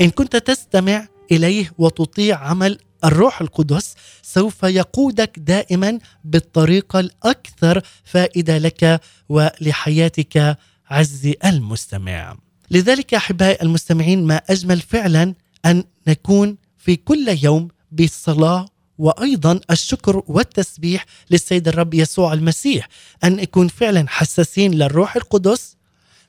[0.00, 9.00] إن كنت تستمع إليه وتطيع عمل الروح القدس سوف يقودك دائما بالطريقة الأكثر فائدة لك
[9.28, 10.58] ولحياتك
[10.90, 12.36] عزي المستمع.
[12.70, 15.34] لذلك أحبائي المستمعين ما أجمل فعلا
[15.66, 18.68] أن نكون في كل يوم بالصلاة
[18.98, 22.88] وأيضا الشكر والتسبيح للسيد الرب يسوع المسيح
[23.24, 25.76] أن نكون فعلا حساسين للروح القدس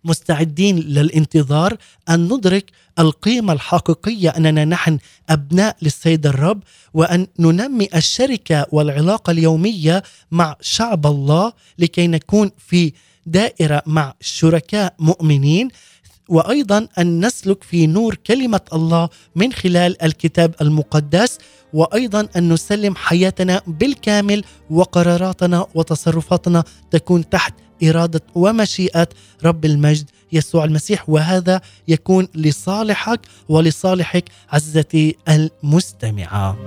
[0.03, 1.77] مستعدين للانتظار
[2.09, 4.97] أن ندرك القيمة الحقيقية أننا نحن
[5.29, 12.93] أبناء للسيد الرب وأن ننمي الشركة والعلاقة اليومية مع شعب الله لكي نكون في
[13.25, 15.67] دائرة مع شركاء مؤمنين
[16.29, 21.37] وأيضا أن نسلك في نور كلمة الله من خلال الكتاب المقدس
[21.73, 27.53] وأيضا أن نسلم حياتنا بالكامل وقراراتنا وتصرفاتنا تكون تحت
[27.83, 29.07] إرادة ومشيئة
[29.45, 33.19] رب المجد يسوع المسيح وهذا يكون لصالحك
[33.49, 36.57] ولصالحك عزتي المستمعة.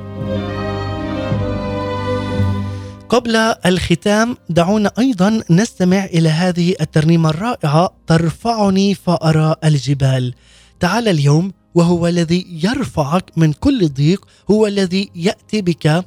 [3.08, 3.36] قبل
[3.66, 10.34] الختام دعونا أيضا نستمع إلى هذه الترنيمة الرائعة ترفعني فأرى الجبال.
[10.80, 16.04] تعال اليوم وهو الذي يرفعك من كل ضيق هو الذي يأتي بك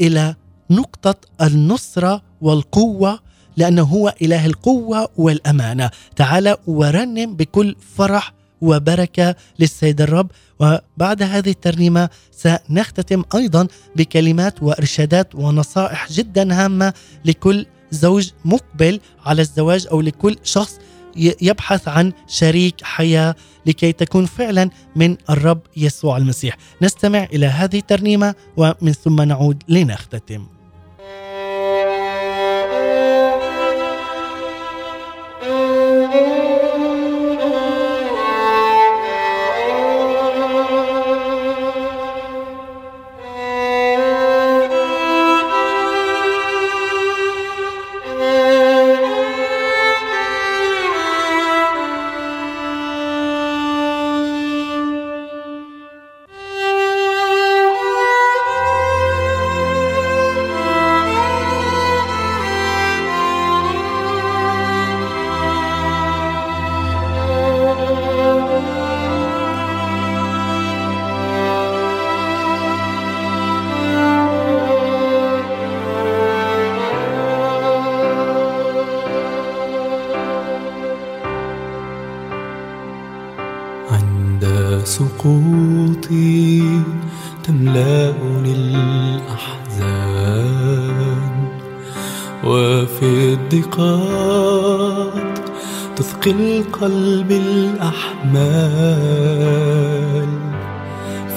[0.00, 0.34] إلى
[0.70, 3.20] نقطة النصرة والقوة
[3.58, 5.90] لأنه هو إله القوة والأمانة.
[6.16, 10.30] تعال ورنم بكل فرح وبركة للسيد الرب
[10.60, 16.94] وبعد هذه الترنيمة سنختتم أيضا بكلمات وإرشادات ونصائح جدا هامة
[17.24, 20.78] لكل زوج مقبل على الزواج أو لكل شخص
[21.16, 23.34] يبحث عن شريك حياة
[23.66, 26.56] لكي تكون فعلا من الرب يسوع المسيح.
[26.82, 30.57] نستمع إلى هذه الترنيمة ومن ثم نعود لنختتم.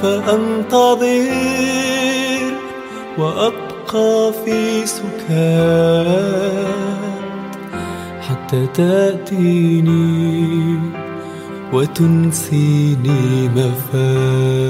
[0.01, 1.29] فأنتظر
[3.17, 6.65] وأبقى في سكات
[8.21, 10.79] حتى تأتيني
[11.73, 14.61] وتنسيني ما فات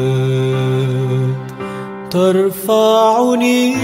[2.11, 3.75] ترفعني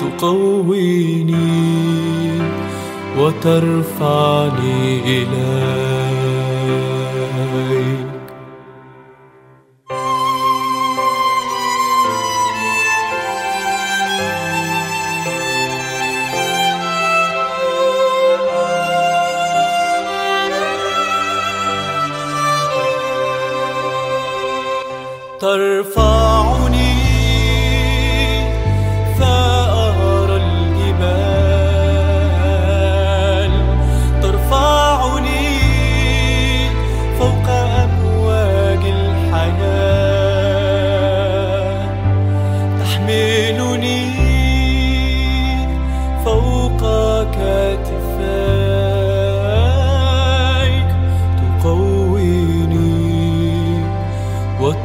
[0.00, 1.58] تقويني
[3.18, 5.87] وترفعني إليك.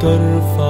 [0.04, 0.63] وترفعني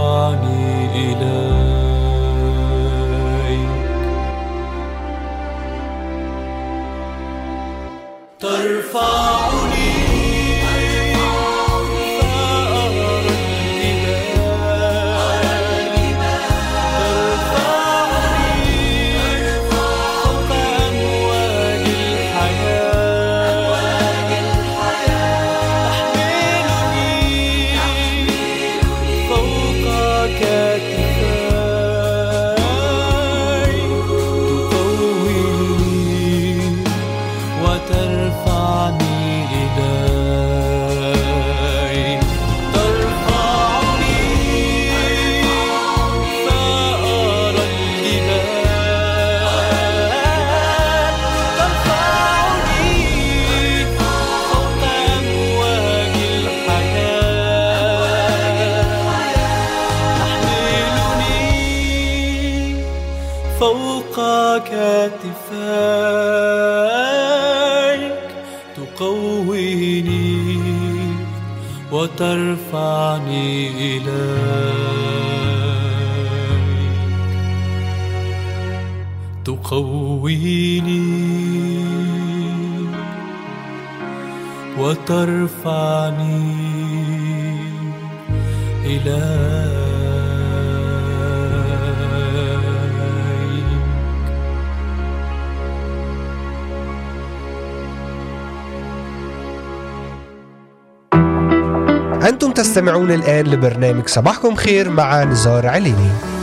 [102.29, 106.34] أنتم تستمعون الآن لبرنامج صباحكم خير مع نزار عليني.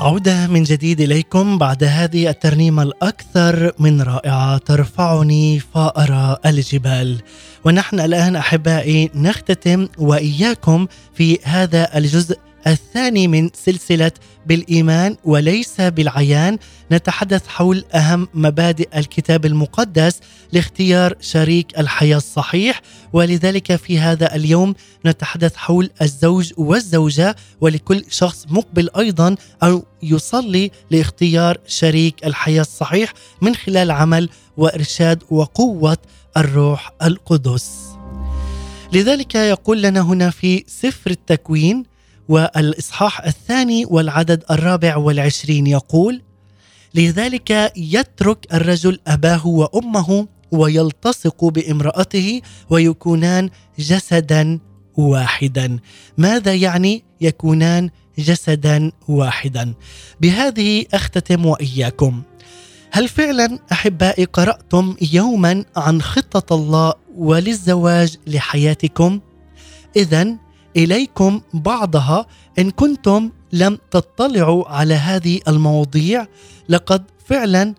[0.00, 7.22] عودة من جديد إليكم بعد هذه الترنيمة الأكثر من رائعة ترفعني فأرى الجبال.
[7.64, 12.38] ونحن الآن أحبائي نختتم وإياكم في هذا الجزء
[12.72, 14.12] الثاني من سلسلة
[14.46, 16.58] بالإيمان وليس بالعيان.
[16.92, 20.20] نتحدث حول أهم مبادئ الكتاب المقدس
[20.52, 22.80] لاختيار شريك الحياة الصحيح.
[23.12, 24.74] ولذلك في هذا اليوم
[25.06, 33.12] نتحدث حول الزوج والزوجة ولكل شخص مقبل أيضا أو يصلي لاختيار شريك الحياة الصحيح
[33.42, 35.98] من خلال عمل وإرشاد وقوة
[36.36, 37.88] الروح القدس.
[38.92, 41.84] لذلك يقول لنا هنا في سفر التكوين
[42.28, 46.22] والإصحاح الثاني والعدد الرابع والعشرين يقول
[46.94, 54.58] لذلك يترك الرجل أباه وأمه ويلتصق بامرأته ويكونان جسدا
[54.96, 55.78] واحدا.
[56.18, 59.74] ماذا يعني يكونان جسدا واحدا؟
[60.20, 62.22] بهذه أختتم وإياكم.
[62.90, 69.20] هل فعلا أحبائي قرأتم يوما عن خطة الله وللزواج لحياتكم؟
[69.96, 70.36] اذا
[70.78, 72.26] إليكم بعضها.
[72.58, 76.26] إن كنتم لم تطلعوا على هذه المواضيع
[76.68, 77.74] لقد فعلا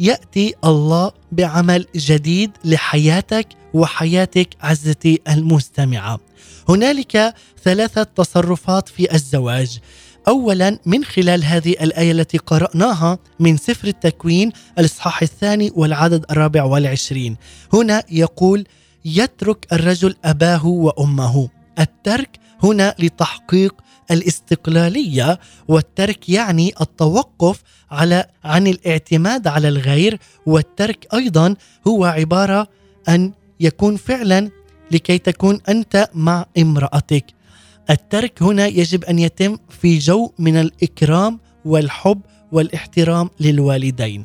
[0.00, 6.20] يأتي الله بعمل جديد لحياتك وحياتك عزتي المستمعة.
[6.68, 7.34] هنالك
[7.64, 9.78] ثلاثة تصرفات في الزواج.
[10.28, 17.36] اولا من خلال هذه الآية التي قرأناها من سفر التكوين الإصحاح الثاني والعدد الرابع والعشرين.
[17.72, 18.66] هنا يقول
[19.04, 21.48] يترك الرجل أباه وأمه.
[21.78, 23.74] الترك هنا لتحقيق
[24.10, 31.54] الاستقلالية والترك يعني التوقف على عن الاعتماد على الغير والترك أيضا
[31.88, 32.68] هو عبارة
[33.08, 34.50] أن يكون فعلا
[34.90, 37.24] لكي تكون أنت مع امرأتك
[37.90, 42.20] الترك هنا يجب أن يتم في جو من الإكرام والحب
[42.52, 44.24] والاحترام للوالدين.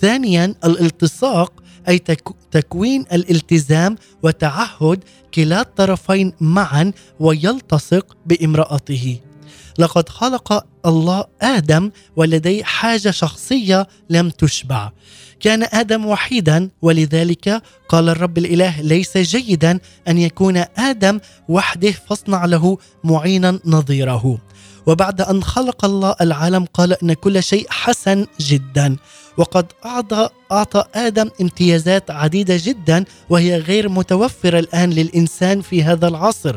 [0.00, 1.62] ثانيا الالتصاق
[1.96, 9.20] تك- تكوين الالتزام وتعهد كلا الطرفين معا ويلتصق بامرأته.
[9.78, 14.90] لقد خلق الله آدم ولديه حاجة شخصية لم تشبع.
[15.40, 19.78] كان آدم وحيدا ولذلك قال الرب الإله ليس جيدا
[20.08, 24.38] أن يكون آدم وحده فاصنع له معينا نظيره.
[24.86, 28.96] وبعد أن خلق الله العالم قال إن كل شيء حسن جدا.
[29.36, 36.56] وقد اعطى أعطى آدم امتيازات عديدة جدا وهي غير متوفرة الآن للإنسان في هذا العصر.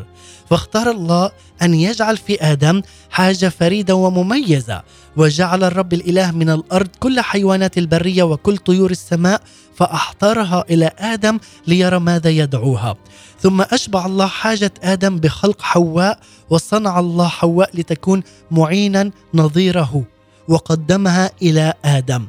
[0.50, 4.84] فاختار الله أن يجعل في آدم حاجة فريدة ومميزة
[5.18, 9.42] وجعل الرب الإله من الأرض كل حيوانات البرية وكل طيور السماء
[9.76, 12.96] فأحضرها إلى آدم ليرى ماذا يدعوها.
[13.40, 20.04] ثم أشبع الله حاجة آدم بخلق حواء وصنع الله حواء لتكون معينا نظيره
[20.48, 22.28] وقدمها إلى آدم.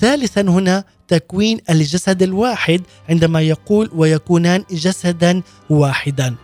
[0.00, 6.34] ثالثا هنا تكوين الجسد الواحد عندما يقول ويكونان جسدا واحدا.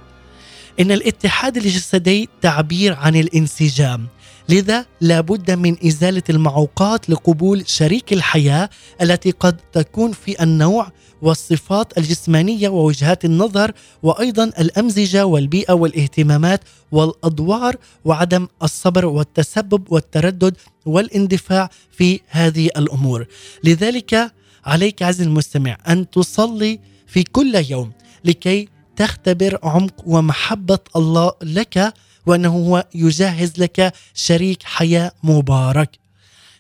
[0.81, 4.07] إن الاتحاد الجسدي تعبير عن الانسجام.
[4.49, 8.71] لذا لابد من إزالة المعوقات لقبول شريك الحياة
[9.03, 10.93] التي قد تكون في النوع
[11.23, 13.73] والصفات الجسمانية ووجهات النظر
[14.03, 16.61] وأيضا الأمزجة والبيئة والاهتمامات
[16.93, 23.27] والأدوار وعدم الصبر والتسبب والتردد والاندفاع في هذه الأمور.
[23.65, 24.33] لذلك
[24.65, 27.93] عليك عزيزي المستمع أن تصلي في كل يوم
[28.25, 31.95] لكي تختبر عمق ومحبة الله لك
[32.27, 35.99] وأنه هو يجهز لك شريك حياة مبارك.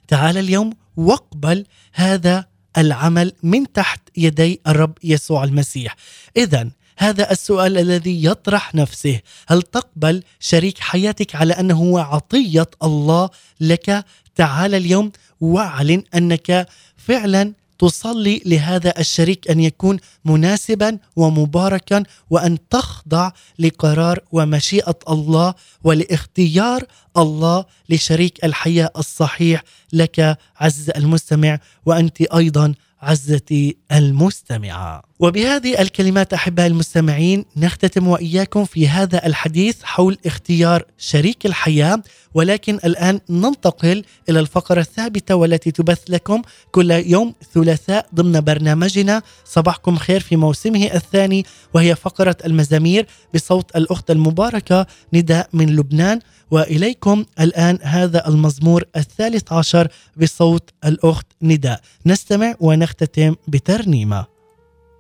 [0.08, 2.44] تعال اليوم واقبل هذا
[2.78, 5.96] العمل من تحت يدي الرب يسوع المسيح.
[6.36, 13.30] اذا هذا السؤال الذي يطرح نفسه هل تقبل شريك حياتك على أنه هو عطية الله
[13.60, 14.04] لك
[14.34, 24.20] تعال اليوم واعلن أنك فعلا تصلي لهذا الشريك أن يكون مناسبا ومباركا وأن تخضع لقرار
[24.32, 25.54] ومشيئة الله
[25.84, 26.84] ولاختيار
[27.16, 29.62] الله لشريك الحياة الصحيح
[29.92, 35.02] لك عز المستمع وأنت أيضا عزتي المستمعة.
[35.20, 42.02] وبهذه الكلمات أحبائي المستمعين نختتم وإياكم في هذا الحديث حول اختيار شريك الحياة
[42.34, 49.22] ولكن الآن ننتقل إلى الفقرة الثابتة والتي تبث لكم كل يوم ثلاثاء ضمن برنامجنا.
[49.44, 51.44] صباحكم خير في موسمه الثاني
[51.74, 56.20] وهي فقرة المزامير بصوت الأخت المباركة نداء من لبنان.
[56.50, 61.80] وإليكم الآن هذا المزمور الثالث عشر بصوت الأخت نداء.
[62.06, 64.35] نستمع ونختتم بترنيمة.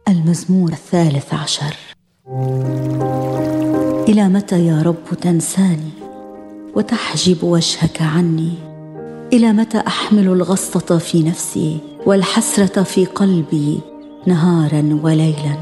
[0.08, 1.76] المزمور الثالث عشر.
[4.08, 5.90] إلى متى يا رب تنساني
[6.74, 8.52] وتحجب وجهك عني؟
[9.32, 13.80] إلى متى أحمل الغصة في نفسي والحسرة في قلبي
[14.26, 15.56] نهارا وليلا؟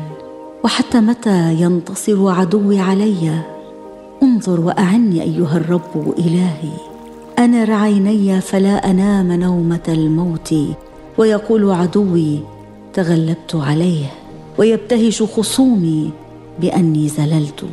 [0.65, 3.43] وحتى متى ينتصر عدوي علي؟
[4.23, 6.73] انظر وأعني أيها الرب إلهي.
[7.39, 10.55] انر عيني فلا أنام نومة الموت
[11.19, 12.41] ويقول عدوي
[12.93, 14.24] تغلبت عليه.
[14.59, 16.11] ويبتهج خصومي
[16.61, 17.65] بأني زللت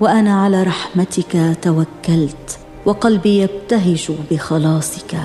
[0.00, 5.16] وأنا على رحمتك توكلت وقلبي يبتهج بخلاصك.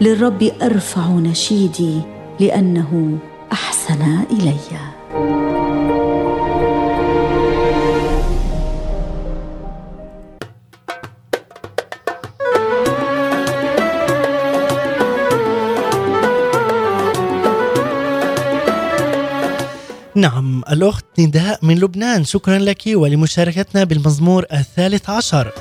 [0.00, 2.00] للرب أرفع نشيدي
[2.40, 3.18] لأنه
[3.52, 5.67] أحسن إلي.
[20.18, 22.24] نعم الأخت نداء من لبنان.
[22.24, 25.52] شكرا لك ولمشاركتنا بالمزمور الثالث عشر.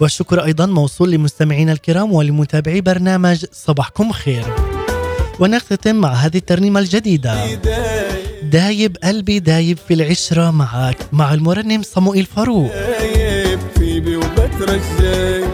[0.00, 4.44] والشكر أيضا موصول لمستمعينا الكرام ولمتابعي برنامج صباحكم خير.
[5.40, 7.54] ونختتم مع هذه الترنيمة الجديدة.
[8.42, 12.72] دايب قلبي دايب في العشرة معك مع المرنم صموئيل فاروق.
[12.72, 13.60] دايب
[14.16, 15.44] وبترجاك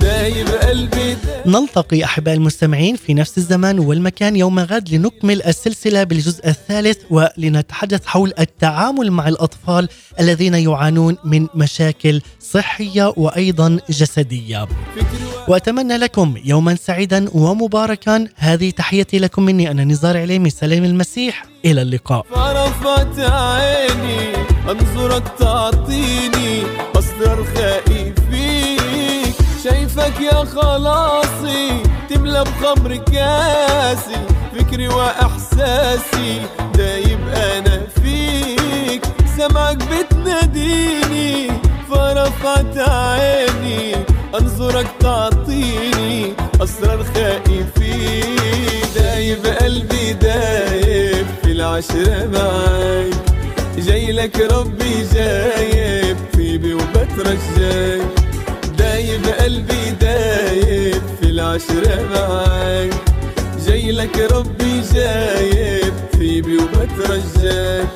[0.00, 1.16] دايب قلبي
[1.46, 8.32] نلتقي أحباء المستمعين في نفس الزمان والمكان يوم غد لنكمل السلسلة بالجزء الثالث ولنتحدث حول
[8.38, 9.88] التعامل مع الأطفال
[10.20, 14.68] الذين يعانون من مشاكل صحية وأيضا جسدية.
[15.48, 18.28] وأتمنى لكم يوما سعيدا ومباركا.
[18.36, 21.46] هذه تحيتي لكم مني أنا نزار عليمي سلام المسيح.
[21.64, 22.26] إلى اللقاء.
[22.34, 24.36] فرفت عيني
[24.70, 26.62] انظرك تعطيني
[26.96, 28.63] اسرار خائف فيك
[29.64, 34.16] شايفك يا خلاصي تملى بخمر كاسي
[34.56, 36.40] فكري وإحساسي
[36.74, 39.02] دايب أنا فيك.
[39.36, 41.50] سمعك بتناديني
[41.90, 43.94] فرفعت عيني
[44.40, 48.36] أنظرك تعطيني أسرار خائفين.
[48.94, 53.14] دايب قلبي دايب في العشرة معاك.
[53.78, 58.23] جاي لك ربي جايب فيبي وبترجاك
[59.44, 62.94] قلبي دايب في العشرة معاك.
[63.66, 67.88] جاي لك ربي جايب فيبي وبترجاك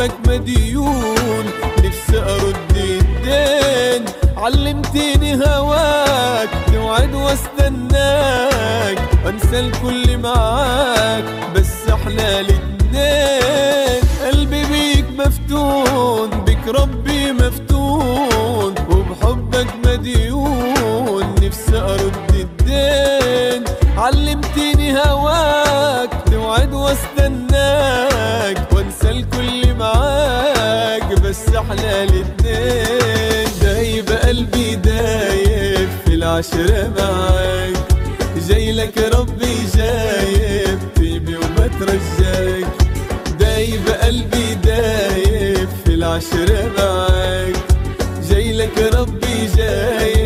[0.00, 1.44] وبحبك مديون
[1.84, 4.04] نفسي أرد الدين.
[4.36, 8.98] علمتني هواك توعد واستناك.
[9.26, 11.24] أنسى الكل معاك
[11.54, 14.00] بس إحنا الاتنين.
[14.26, 18.74] قلبي بيك مفتون بك ربي مفتون.
[18.90, 23.64] وبحبك مديون نفسي أرد الدين.
[23.98, 28.09] علمتني هواك توعد واستناك.
[31.70, 37.76] إحنا الاتنين دايب قلبي دايب في العشرة معاك.
[38.48, 42.66] جاي لك ربي جايب طيبي وبترجاك.
[43.40, 47.56] دايب قلبي دايب في العشرة معاك.
[48.30, 50.19] جاي لك ربي جايب.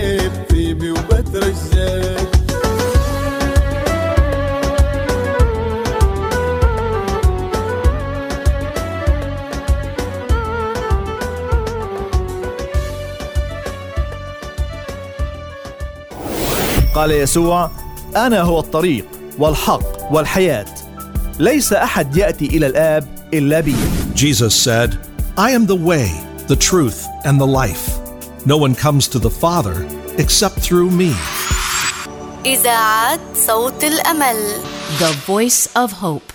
[16.94, 17.70] قال يسوع
[18.16, 19.06] أنا هو الطريق
[19.38, 20.66] والحق والحياة
[21.38, 23.76] ليس احد ياتي إلى الاب الا بي
[24.14, 24.98] Jesus said,
[25.36, 26.08] I am the way,
[26.46, 27.98] the truth, and the life.
[28.46, 29.86] No one comes to the Father
[30.18, 31.12] except through me.
[32.46, 34.36] إذاعة صوت الأمل
[34.98, 36.33] The Voice of Hope